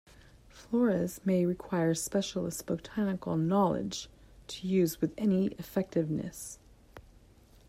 Floras 0.49 1.21
may 1.27 1.45
require 1.45 1.93
specialist 1.93 2.65
botanical 2.65 3.37
knowledge 3.37 4.09
to 4.47 4.65
use 4.67 4.99
with 4.99 5.13
any 5.15 5.49
effectiveness. 5.59 6.57